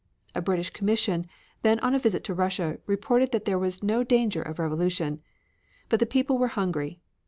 A 0.33 0.41
British 0.41 0.71
Commission, 0.71 1.27
then 1.61 1.79
on 1.81 1.93
a 1.93 1.99
visit 1.99 2.23
to 2.23 2.33
Russia, 2.33 2.79
reported 2.87 3.31
that 3.31 3.45
there 3.45 3.59
was 3.59 3.83
no 3.83 4.03
danger 4.03 4.41
of 4.41 4.57
revolution. 4.57 5.21
But 5.89 5.99
the 5.99 6.07
people 6.07 6.39
were 6.39 6.47
hungry. 6.57 7.01